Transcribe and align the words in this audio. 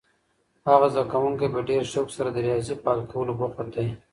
هغه 0.69 0.87
زده 0.93 1.03
کوونکی 1.11 1.47
په 1.53 1.59
ډېر 1.69 1.83
شوق 1.93 2.07
سره 2.17 2.29
د 2.31 2.37
ریاضي 2.45 2.73
په 2.83 2.87
حل 2.93 3.01
کولو 3.11 3.33
بوخت 3.39 3.67
دی. 3.75 3.87